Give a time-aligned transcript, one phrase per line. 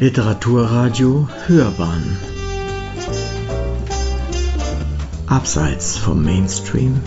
[0.00, 2.18] Literaturradio Hörbahn
[5.28, 7.00] Abseits vom Mainstream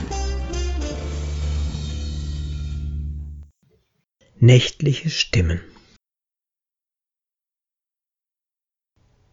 [4.40, 5.60] Nächtliche Stimmen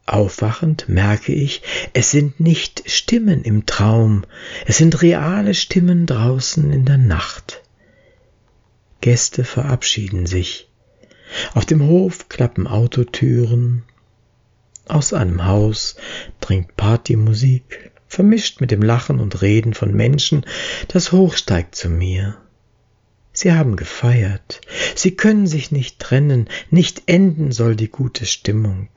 [0.05, 1.63] Aufwachend merke ich,
[1.93, 4.25] es sind nicht Stimmen im Traum,
[4.67, 7.63] es sind reale Stimmen draußen in der Nacht.
[9.01, 10.69] Gäste verabschieden sich.
[11.55, 13.83] Auf dem Hof klappen Autotüren.
[14.87, 15.97] Aus einem Haus
[16.41, 20.45] dringt Partymusik, vermischt mit dem Lachen und Reden von Menschen,
[20.89, 22.37] das hochsteigt zu mir.
[23.33, 24.61] Sie haben gefeiert.
[24.95, 26.49] Sie können sich nicht trennen.
[26.71, 28.89] Nicht enden soll die gute Stimmung.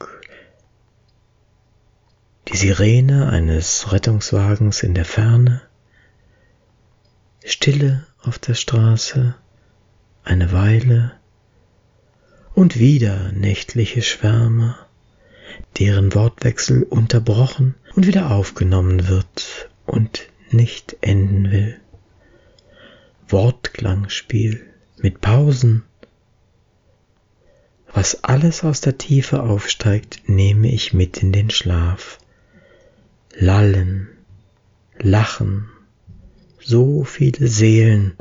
[2.48, 5.64] Die Sirene eines Rettungswagens in der Ferne.
[7.44, 9.36] Stille auf der Straße.
[10.24, 11.14] Eine Weile
[12.58, 14.76] und wieder nächtliche Schwärme,
[15.78, 21.80] deren Wortwechsel unterbrochen und wieder aufgenommen wird und nicht enden will.
[23.28, 24.66] Wortklangspiel
[24.98, 25.84] mit Pausen.
[27.94, 32.18] Was alles aus der Tiefe aufsteigt, nehme ich mit in den Schlaf.
[33.36, 34.08] Lallen,
[34.98, 35.70] Lachen,
[36.60, 38.14] so viele Seelen,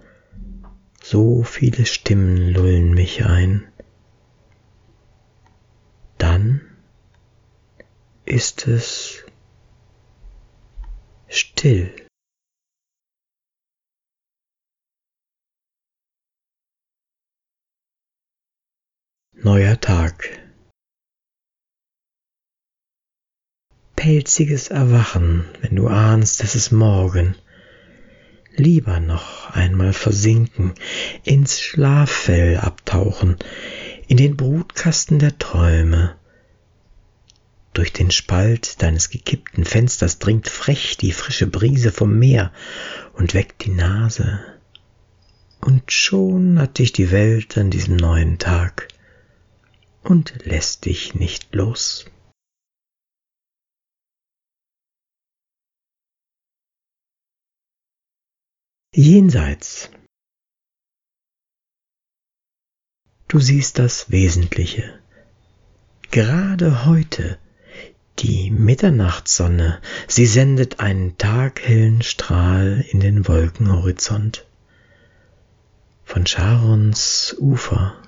[1.03, 3.65] so viele Stimmen lullen mich ein.
[6.19, 6.61] Dann
[8.25, 9.25] ist es
[11.29, 11.95] still.
[19.33, 20.43] Neuer Tag.
[23.95, 27.37] Pelziges Erwachen, wenn du ahnst, es ist morgen.
[28.57, 30.75] Lieber noch einmal versinken,
[31.23, 33.37] ins Schlaffell abtauchen,
[34.07, 36.17] in den Brutkasten der Träume.
[37.73, 42.53] Durch den Spalt deines gekippten Fensters dringt frech die frische Brise vom Meer
[43.15, 44.41] und weckt die Nase.
[45.61, 48.89] Und schon hat dich die Welt an diesem neuen Tag
[50.03, 52.07] und lässt dich nicht los.
[58.95, 59.91] Jenseits
[63.29, 65.01] Du siehst das Wesentliche.
[66.13, 67.41] Gerade heute,
[68.21, 74.47] die Mitternachtssonne, sie sendet einen taghellen Strahl in den Wolkenhorizont.
[76.05, 78.01] Von Charons Ufer.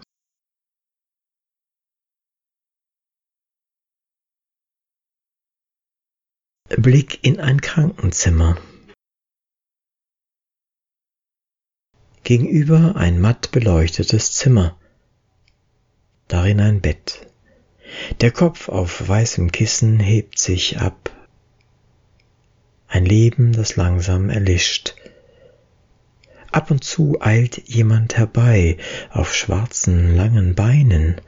[6.68, 8.56] Blick in ein Krankenzimmer.
[12.22, 14.78] Gegenüber ein matt beleuchtetes Zimmer
[16.28, 17.26] darin ein Bett.
[18.20, 21.10] Der Kopf auf weißem Kissen hebt sich ab.
[22.86, 24.94] Ein Leben, das langsam erlischt.
[26.52, 28.78] Ab und zu eilt jemand herbei
[29.10, 31.20] auf schwarzen, langen Beinen.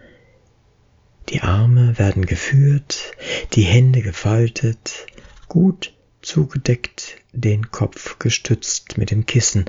[1.29, 3.13] Die Arme werden geführt,
[3.53, 5.07] die Hände gefaltet,
[5.49, 9.67] gut zugedeckt, den Kopf gestützt mit dem Kissen.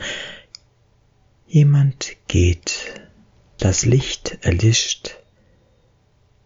[1.48, 3.02] Jemand geht,
[3.58, 5.21] das Licht erlischt,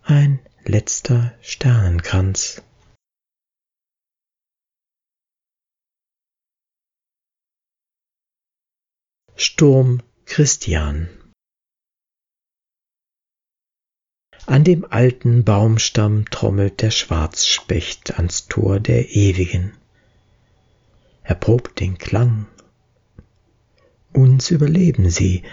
[0.08, 2.62] ein letzter Sternenkranz.
[9.36, 11.10] Sturm Christian
[14.46, 19.76] An dem alten Baumstamm trommelt der Schwarzspecht ans Tor der Ewigen.
[21.24, 22.46] Er probt den Klang.
[24.14, 25.44] Uns überleben sie,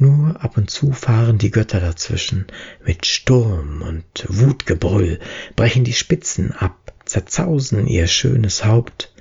[0.00, 2.46] nur ab und zu fahren die Götter dazwischen,
[2.84, 5.18] mit Sturm und Wutgebrüll,
[5.56, 9.12] brechen die Spitzen ab, zerzausen ihr schönes Haupt,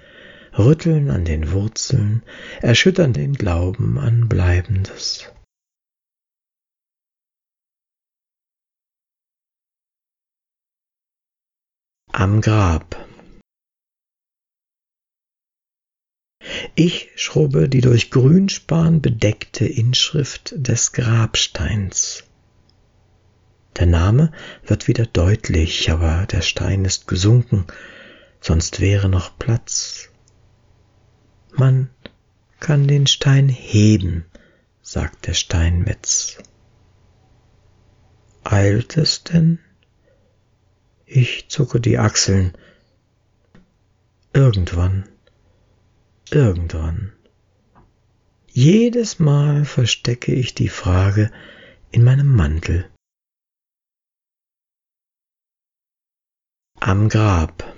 [0.58, 2.24] rütteln an den Wurzeln,
[2.62, 5.32] erschüttern den Glauben an Bleibendes.
[12.12, 13.07] Am Grab
[16.76, 22.24] Ich schrubbe die durch Grünspan bedeckte Inschrift des Grabsteins.
[23.78, 24.32] Der Name
[24.66, 27.68] wird wieder deutlich, aber der Stein ist gesunken,
[28.42, 30.10] sonst wäre noch Platz.
[31.52, 31.90] Man
[32.60, 34.26] kann den Stein heben,
[34.82, 36.38] sagt der Steinmetz.
[38.44, 39.60] Eilt es denn?
[41.06, 42.54] Ich zucke die Achseln.
[44.34, 45.08] Irgendwann
[46.32, 47.14] irgendwann.
[48.52, 51.32] Jedes Mal verstecke ich die Frage
[51.92, 52.90] in meinem Mantel.
[56.80, 57.76] am Grab.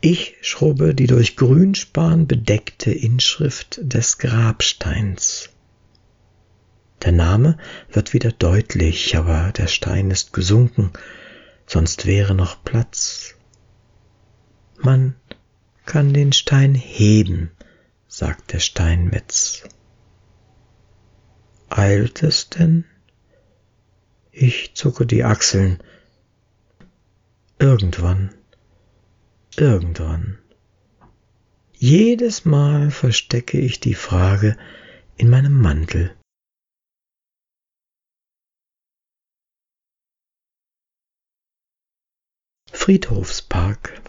[0.00, 5.50] Ich schrubbe die durch Grünspan bedeckte Inschrift des Grabsteins.
[7.02, 7.56] Der Name
[7.90, 10.92] wird wieder deutlich, aber der Stein ist gesunken,
[11.66, 13.36] sonst wäre noch Platz.
[14.84, 15.14] Man
[15.86, 17.52] kann den Stein heben,
[18.08, 19.62] sagt der Steinmetz.
[21.68, 22.84] Eilt es denn?
[24.32, 25.80] Ich zucke die Achseln.
[27.60, 28.34] Irgendwann,
[29.56, 30.38] irgendwann.
[31.74, 34.56] Jedes Mal verstecke ich die Frage
[35.16, 36.12] in meinem Mantel.
[42.72, 44.02] Friedhofspark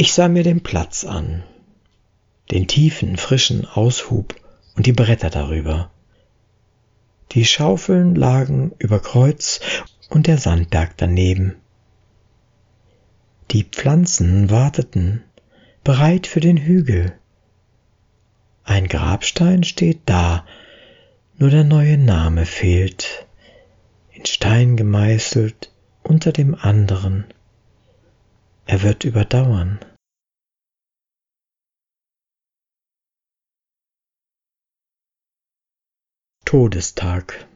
[0.00, 1.42] Ich sah mir den Platz an,
[2.52, 4.36] den tiefen, frischen Aushub
[4.76, 5.90] und die Bretter darüber.
[7.32, 9.58] Die Schaufeln lagen über Kreuz
[10.08, 11.56] und der Sandberg daneben.
[13.50, 15.24] Die Pflanzen warteten,
[15.82, 17.18] bereit für den Hügel.
[18.62, 20.46] Ein Grabstein steht da,
[21.38, 23.26] nur der neue Name fehlt,
[24.12, 25.72] in Stein gemeißelt
[26.04, 27.24] unter dem anderen.
[28.70, 29.80] Er wird überdauern.
[36.44, 37.48] Todestag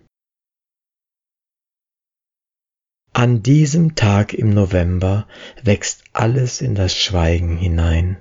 [3.12, 5.28] An diesem Tag im November
[5.62, 8.16] wächst alles in das Schweigen hinein.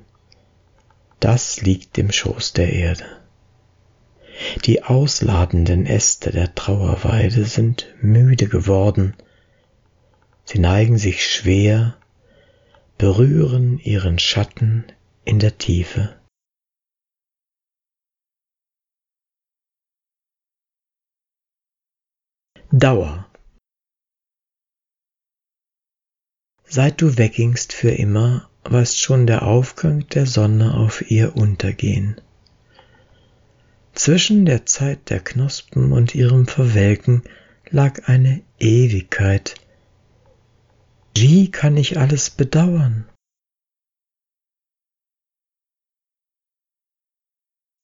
[1.21, 3.05] Das liegt im Schoß der Erde.
[4.65, 9.15] Die ausladenden Äste der Trauerweide sind müde geworden.
[10.43, 11.95] Sie neigen sich schwer,
[13.01, 14.85] berühren ihren Schatten
[15.25, 16.21] in der Tiefe.
[22.71, 23.27] Dauer.
[26.63, 32.21] Seit du weggingst für immer, warst schon der Aufgang der Sonne auf ihr Untergehen.
[33.93, 37.23] Zwischen der Zeit der Knospen und ihrem Verwelken
[37.71, 39.60] lag eine Ewigkeit.
[41.15, 43.07] Wie kann ich alles bedauern?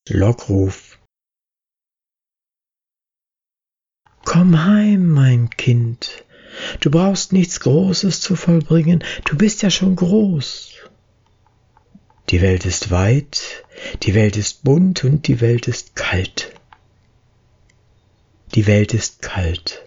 [0.10, 1.00] Lockruf
[4.24, 6.26] Komm heim, mein Kind,
[6.82, 10.74] du brauchst nichts Großes zu vollbringen, du bist ja schon groß.
[12.30, 13.64] Die Welt ist weit,
[14.04, 16.54] die Welt ist bunt und die Welt ist kalt.
[18.54, 19.86] Die Welt ist kalt.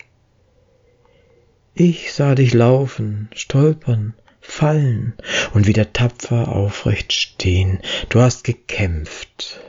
[1.75, 5.14] Ich sah dich laufen, stolpern, fallen
[5.55, 7.81] und wieder tapfer aufrecht stehen.
[8.08, 9.61] Du hast gekämpft.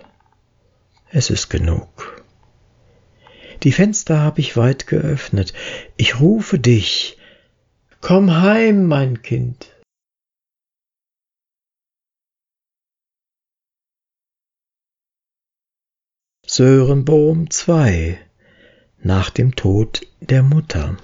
[1.10, 2.24] Es ist genug.
[3.64, 5.54] Die Fenster hab ich weit geöffnet.
[5.96, 7.18] Ich rufe dich.
[8.02, 9.68] Komm heim, mein Kind.
[16.48, 18.20] Sörenbohm 2
[19.04, 20.98] nach dem Tod der Mutter.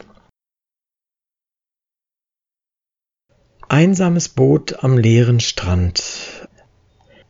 [3.69, 6.47] Einsames Boot am leeren Strand,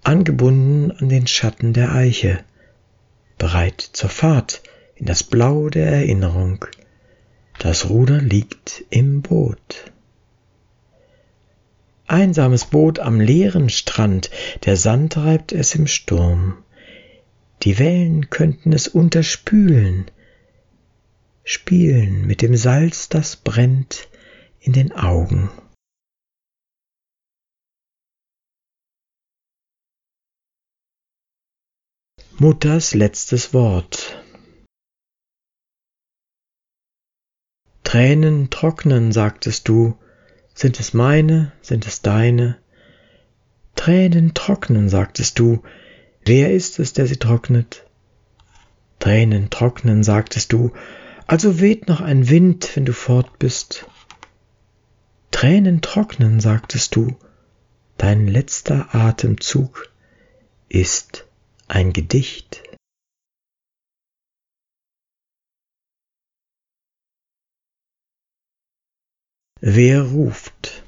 [0.03, 2.43] angebunden an den Schatten der Eiche,
[3.39, 4.61] bereit zur Fahrt,
[4.93, 6.63] in das Blau der Erinnerung.
[7.57, 9.91] Das Ruder liegt im Boot.
[12.05, 14.29] Einsames Boot am leeren Strand,
[14.65, 16.63] der Sand treibt es im Sturm.
[17.63, 20.11] Die Wellen könnten es unterspülen,
[21.43, 24.07] spielen mit dem Salz, das brennt
[24.59, 25.49] in den Augen.
[32.39, 34.15] Mutters letztes Wort.
[37.83, 39.97] Tränen trocknen, sagtest du,
[40.53, 42.59] sind es meine, sind es deine?
[43.75, 45.63] Tränen trocknen, sagtest du,
[46.25, 47.87] wer ist es, der sie trocknet?
[48.99, 50.73] Tränen trocknen, sagtest du,
[51.25, 53.87] also weht noch ein Wind, wenn du fort bist.
[55.31, 57.17] Tränen trocknen, sagtest du,
[57.97, 59.89] dein letzter Atemzug
[60.69, 61.26] ist
[61.67, 62.63] ein Gedicht.
[69.59, 70.83] Wer ruft?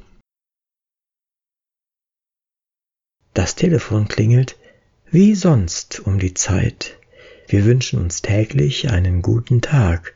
[3.33, 4.57] Das Telefon klingelt
[5.11, 6.97] wie sonst um die Zeit.
[7.47, 10.13] Wir wünschen uns täglich einen guten Tag.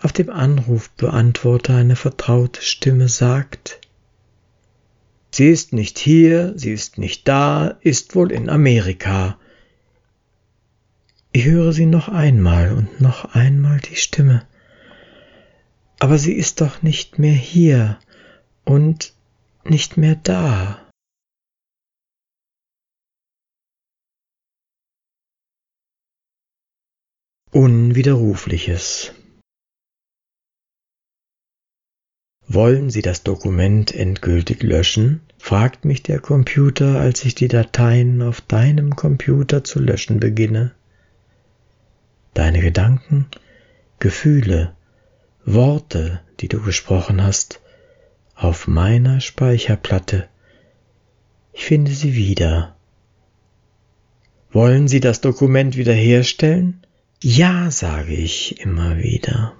[0.00, 3.80] Auf dem Anrufbeantworter eine vertraute Stimme sagt,
[5.36, 9.36] Sie ist nicht hier, sie ist nicht da, ist wohl in Amerika.
[11.32, 14.46] Ich höre sie noch einmal und noch einmal die Stimme.
[15.98, 17.98] Aber sie ist doch nicht mehr hier
[18.64, 19.12] und
[19.64, 20.88] nicht mehr da.
[27.50, 29.12] Unwiderrufliches.
[32.54, 35.22] Wollen Sie das Dokument endgültig löschen?
[35.38, 40.70] fragt mich der Computer, als ich die Dateien auf deinem Computer zu löschen beginne.
[42.32, 43.26] Deine Gedanken,
[43.98, 44.72] Gefühle,
[45.44, 47.60] Worte, die du gesprochen hast,
[48.36, 50.28] auf meiner Speicherplatte.
[51.52, 52.76] Ich finde sie wieder.
[54.52, 56.86] Wollen Sie das Dokument wiederherstellen?
[57.20, 59.56] Ja, sage ich immer wieder.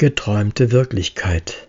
[0.00, 1.68] Geträumte Wirklichkeit.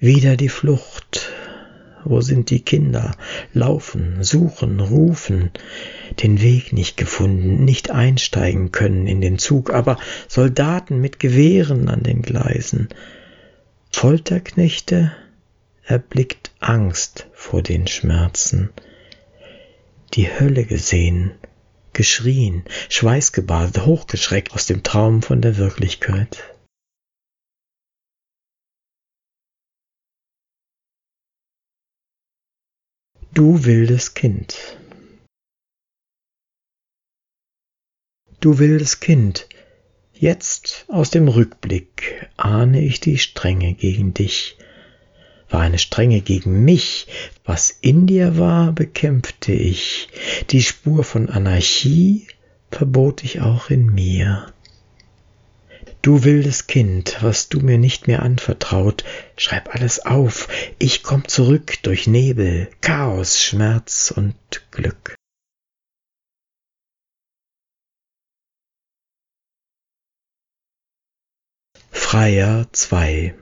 [0.00, 1.32] Wieder die Flucht.
[2.02, 3.16] Wo sind die Kinder?
[3.52, 5.52] Laufen, suchen, rufen,
[6.20, 9.96] den Weg nicht gefunden, nicht einsteigen können in den Zug, aber
[10.26, 12.88] Soldaten mit Gewehren an den Gleisen.
[13.92, 15.12] Folterknechte
[15.84, 18.70] erblickt Angst vor den Schmerzen.
[20.14, 21.30] Die Hölle gesehen,
[21.96, 26.54] geschrien, schweißgebadet, hochgeschreckt aus dem Traum von der Wirklichkeit.
[33.32, 34.78] Du wildes Kind.
[38.40, 39.48] Du wildes Kind,
[40.12, 44.58] jetzt aus dem Rückblick ahne ich die Strenge gegen dich,
[45.48, 47.06] war eine Strenge gegen mich,
[47.44, 50.08] was in dir war, bekämpfte ich,
[50.50, 52.26] die Spur von Anarchie
[52.70, 54.52] verbot ich auch in mir.
[56.02, 59.04] Du wildes Kind, was du mir nicht mehr anvertraut,
[59.36, 60.48] schreib alles auf,
[60.78, 64.36] ich komm zurück durch Nebel, Chaos, Schmerz und
[64.70, 65.16] Glück.
[71.90, 73.34] Freier 2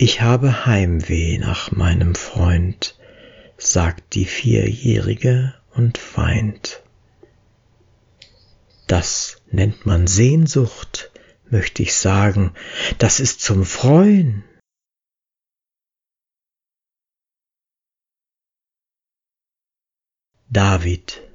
[0.00, 2.96] Ich habe Heimweh nach meinem Freund,
[3.56, 6.84] sagt die Vierjährige und weint.
[8.86, 11.10] Das nennt man Sehnsucht,
[11.50, 12.54] möchte ich sagen,
[12.98, 14.44] das ist zum Freuen.
[20.48, 21.28] David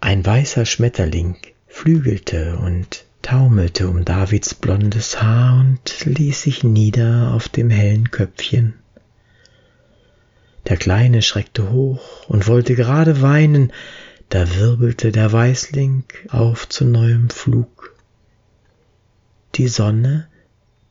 [0.00, 7.48] Ein weißer Schmetterling flügelte und taumelte um Davids blondes Haar und ließ sich nieder auf
[7.48, 8.74] dem hellen Köpfchen.
[10.66, 13.72] Der Kleine schreckte hoch und wollte gerade weinen,
[14.30, 17.94] da wirbelte der Weißling auf zu neuem Flug.
[19.54, 20.28] Die Sonne,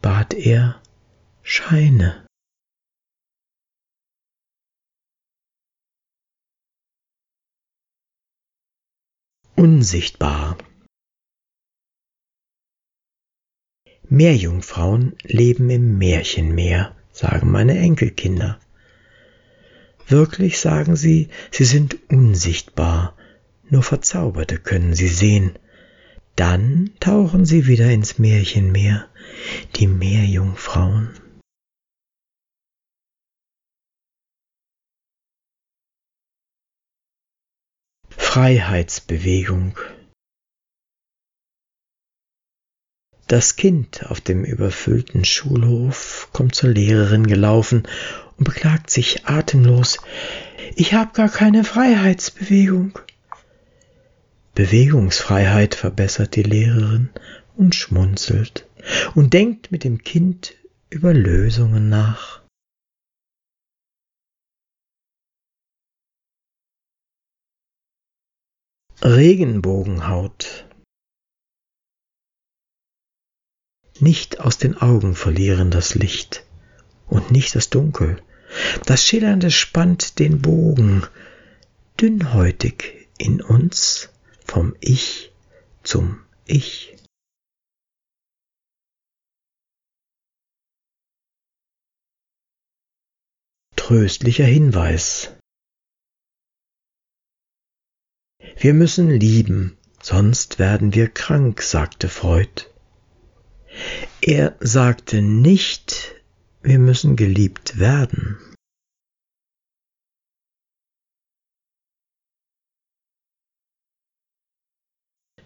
[0.02, 0.82] bat er,
[1.44, 2.26] scheine.
[9.58, 10.56] Unsichtbar.
[14.12, 18.60] Meerjungfrauen leben im Märchenmeer, sagen meine Enkelkinder.
[20.08, 23.16] Wirklich sagen sie, sie sind unsichtbar,
[23.70, 25.60] nur Verzauberte können sie sehen.
[26.36, 29.06] Dann tauchen sie wieder ins Märchenmeer,
[29.76, 31.10] die Meerjungfrauen.
[38.10, 39.78] Freiheitsbewegung
[43.30, 47.84] Das Kind auf dem überfüllten Schulhof kommt zur Lehrerin gelaufen
[48.38, 50.00] und beklagt sich atemlos,
[50.76, 52.98] ich hab gar keine Freiheitsbewegung.
[54.56, 57.12] Bewegungsfreiheit verbessert die Lehrerin
[57.56, 58.68] und schmunzelt
[59.14, 60.56] und denkt mit dem Kind
[60.90, 62.42] über Lösungen nach.
[69.04, 70.66] Regenbogenhaut
[74.02, 76.46] Nicht aus den Augen verlieren das Licht
[77.08, 78.22] und nicht das Dunkel.
[78.86, 81.04] Das Schillernde spannt den Bogen,
[82.00, 84.10] dünnhäutig in uns
[84.46, 85.32] vom Ich
[85.84, 86.96] zum Ich.
[93.76, 95.36] Tröstlicher Hinweis.
[98.58, 102.69] Wir müssen lieben, sonst werden wir krank, sagte Freud.
[104.22, 106.16] Er sagte nicht,
[106.62, 108.38] wir müssen geliebt werden.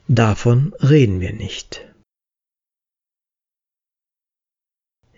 [0.07, 1.87] Davon reden wir nicht.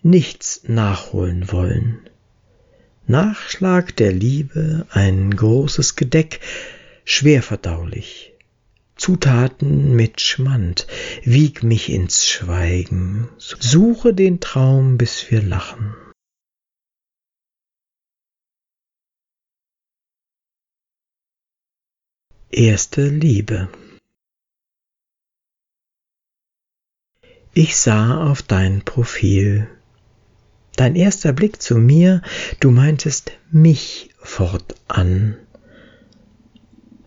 [0.03, 2.07] Nichts nachholen wollen.
[3.07, 6.39] Nachschlag der Liebe, ein großes Gedeck,
[7.03, 8.34] schwer verdaulich,
[9.05, 10.87] Zutaten mit Schmand,
[11.21, 15.93] wieg mich ins Schweigen, suche den Traum, bis wir lachen.
[22.49, 23.69] Erste Liebe
[27.53, 29.69] Ich sah auf dein Profil.
[30.77, 32.23] Dein erster Blick zu mir,
[32.59, 35.37] du meintest mich fortan.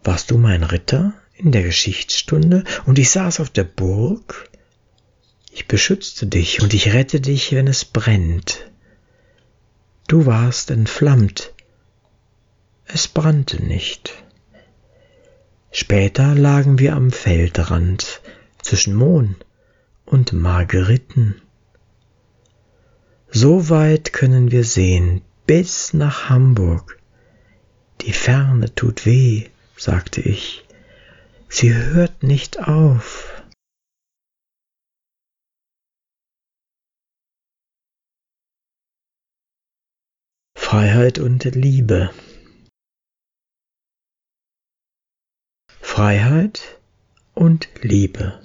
[0.05, 4.51] Warst du mein Ritter in der Geschichtsstunde und ich saß auf der Burg?
[5.53, 8.71] Ich beschützte dich und ich rette dich, wenn es brennt.
[10.09, 11.53] Du warst entflammt.
[12.87, 14.15] Es brannte nicht.
[15.71, 18.21] Später lagen wir am Feldrand
[18.63, 19.37] zwischen Mohn
[20.07, 21.41] und Margeriten.
[23.31, 26.99] So weit können wir sehen, bis nach Hamburg.
[28.01, 30.65] Die Ferne tut weh, sagte ich.
[31.49, 33.43] Sie hört nicht auf.
[40.57, 42.11] Freiheit und Liebe.
[45.81, 46.79] Freiheit
[47.35, 48.41] und Liebe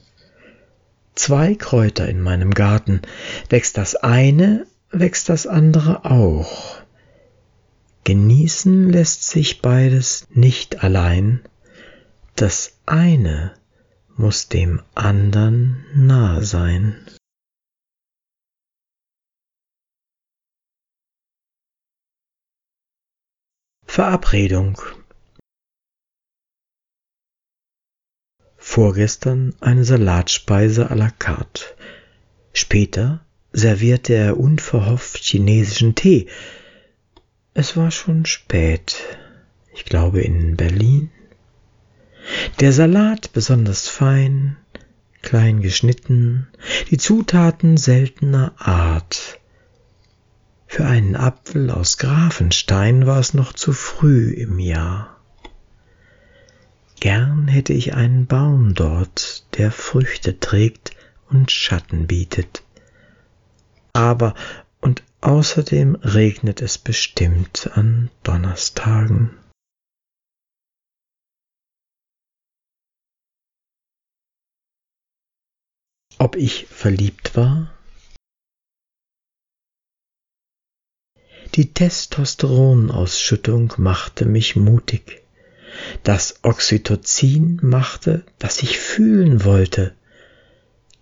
[1.15, 3.01] zwei Kräuter in meinem Garten.
[3.49, 6.81] Wächst das eine, wächst das andere auch.
[8.03, 11.41] Genießen lässt sich beides nicht allein.
[12.35, 13.53] Das eine
[14.15, 17.05] muss dem andern nah sein.
[23.85, 24.81] Verabredung
[28.57, 31.65] Vorgestern eine Salatspeise à la carte.
[32.53, 36.27] Später servierte er unverhofft chinesischen Tee.
[37.53, 38.95] Es war schon spät,
[39.75, 41.11] ich glaube in Berlin.
[42.59, 44.57] Der Salat besonders fein,
[45.21, 46.47] klein geschnitten,
[46.89, 49.39] die Zutaten seltener Art.
[50.67, 55.19] Für einen Apfel aus Grafenstein war es noch zu früh im Jahr.
[56.99, 60.91] Gern hätte ich einen Baum dort, der Früchte trägt
[61.29, 62.63] und Schatten bietet.
[63.91, 64.33] Aber
[64.79, 69.31] und außerdem regnet es bestimmt an Donnerstagen.
[76.17, 77.71] Ob ich verliebt war?
[81.55, 85.21] Die Testosteronausschüttung machte mich mutig.
[86.03, 89.93] Das Oxytocin machte, dass ich fühlen wollte.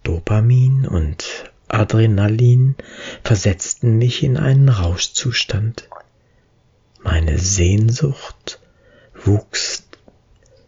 [0.04, 2.76] Dopamin und Adrenalin
[3.24, 5.88] versetzten mich in einen Rauschzustand.
[7.02, 8.60] Meine Sehnsucht
[9.16, 9.84] wuchs,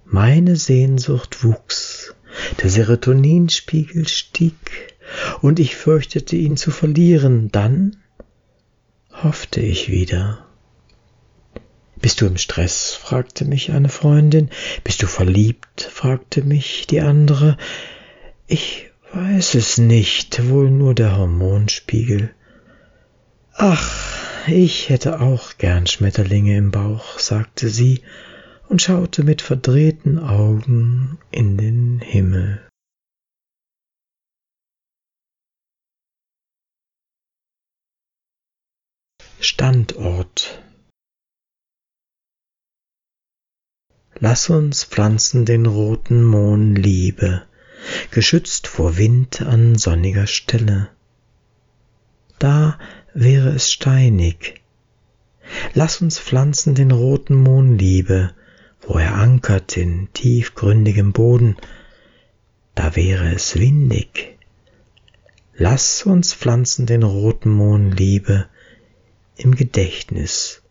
[0.06, 2.16] meine Sehnsucht wuchs,
[2.62, 4.94] der Serotoninspiegel stieg,
[5.42, 7.98] und ich fürchtete ihn zu verlieren, dann
[9.12, 10.46] hoffte ich wieder.
[11.98, 12.94] Bist du im Stress?
[12.94, 14.50] fragte mich eine Freundin.
[14.84, 15.82] Bist du verliebt?
[15.82, 17.58] fragte mich die andere.
[18.48, 22.34] Ich weiß es nicht, wohl nur der Hormonspiegel.
[23.54, 28.02] Ach, ich hätte auch gern Schmetterlinge im Bauch, sagte sie
[28.74, 32.60] und schaute mit verdrehten Augen in den Himmel.
[39.40, 40.60] Standort
[44.16, 47.44] Lass uns pflanzen den roten Mohn Liebe,
[48.10, 50.90] geschützt vor Wind an sonniger Stelle.
[52.40, 52.80] Da
[53.14, 54.64] wäre es steinig.
[55.76, 58.34] Lass uns pflanzen den roten Mohn Liebe,
[58.88, 61.58] wo er ankert in tiefgründigem Boden.
[62.76, 64.38] Da wäre es windig.
[65.56, 68.48] Lass uns pflanzen den roten Mohn Liebe
[69.36, 70.62] im Gedächtnis.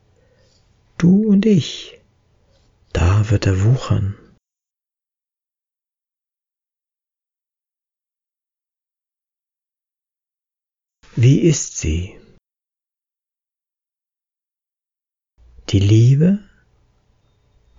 [0.98, 2.02] Du und ich
[2.92, 4.18] da wird er wuchern.
[11.16, 12.18] Wie ist sie?
[15.70, 16.51] Die Liebe?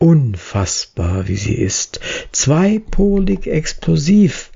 [0.03, 2.01] Unfassbar, wie sie ist,
[2.33, 4.51] zweipolig explosiv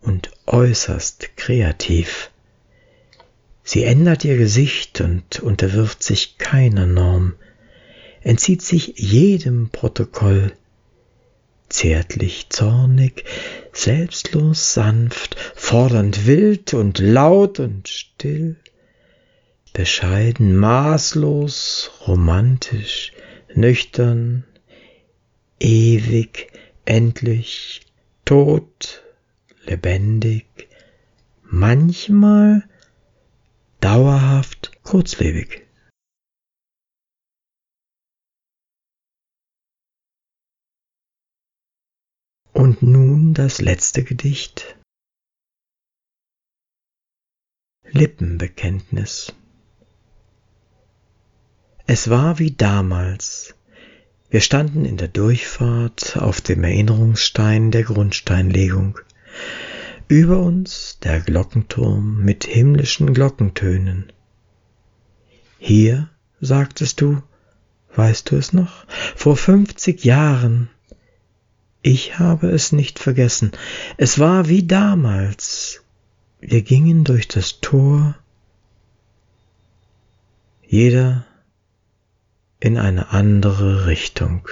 [0.00, 2.30] und äußerst kreativ.
[3.64, 7.34] Sie ändert ihr Gesicht und unterwirft sich keiner Norm
[8.24, 10.52] entzieht sich jedem Protokoll,
[11.68, 13.24] zärtlich zornig,
[13.72, 18.56] selbstlos sanft, fordernd wild und laut und still,
[19.72, 23.12] bescheiden, maßlos, romantisch,
[23.54, 24.44] nüchtern,
[25.64, 26.52] ewig,
[26.84, 27.80] endlich,
[28.26, 29.02] tot,
[29.62, 30.68] lebendig,
[31.42, 32.68] manchmal
[33.80, 35.66] dauerhaft kurzlebig.
[42.52, 44.78] Und nun das letzte Gedicht.
[47.84, 49.32] Lippenbekenntnis.
[51.86, 53.54] Es war wie damals.
[54.34, 58.98] Wir standen in der Durchfahrt auf dem Erinnerungsstein der Grundsteinlegung.
[60.08, 64.12] Über uns der Glockenturm mit himmlischen Glockentönen.
[65.60, 66.08] Hier,
[66.40, 67.22] sagtest du,
[67.94, 70.68] weißt du es noch, vor fünfzig Jahren.
[71.82, 73.52] Ich habe es nicht vergessen.
[73.98, 75.84] Es war wie damals.
[76.40, 78.16] Wir gingen durch das Tor,
[80.66, 81.24] jeder
[82.60, 84.48] in eine andere Richtung.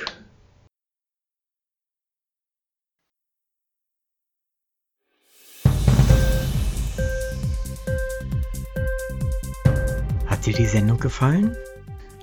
[10.27, 11.57] Hat dir die Sendung gefallen?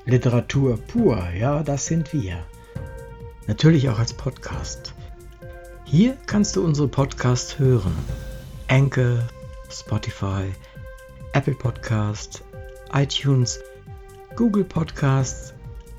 [0.05, 2.43] Literatur pur, ja, das sind wir.
[3.47, 4.93] Natürlich auch als Podcast.
[5.85, 7.95] Hier kannst du unsere Podcasts hören.
[8.67, 9.27] Anchor,
[9.71, 10.51] Spotify,
[11.33, 12.43] Apple Podcast,
[12.93, 13.59] iTunes,
[14.35, 15.53] Google Podcasts